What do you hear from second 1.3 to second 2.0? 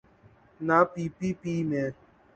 پی میں۔